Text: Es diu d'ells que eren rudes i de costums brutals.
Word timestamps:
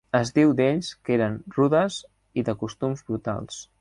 Es 0.19 0.29
diu 0.37 0.53
d'ells 0.59 0.87
que 1.09 1.13
eren 1.17 1.35
rudes 1.57 1.99
i 2.43 2.47
de 2.49 2.57
costums 2.63 3.05
brutals. 3.11 3.63